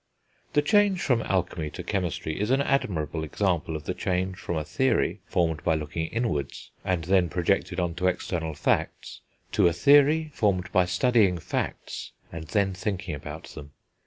[0.53, 4.63] The change from alchemy to chemistry is an admirable example of the change from a
[4.65, 10.31] theory formed by looking inwards, and then projected on to external facts, to a theory
[10.33, 13.73] formed by studying facts, and then thinking about them.